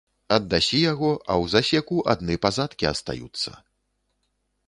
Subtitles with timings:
[0.35, 3.51] Аддасі яго, а ў засеку адны пазадкі астаюцца.